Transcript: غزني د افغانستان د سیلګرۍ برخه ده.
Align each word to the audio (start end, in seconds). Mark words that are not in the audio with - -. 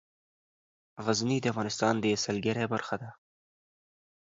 غزني 1.05 1.37
د 1.41 1.45
افغانستان 1.53 1.93
د 1.99 2.05
سیلګرۍ 2.23 2.65
برخه 2.73 2.95
ده. 3.01 3.09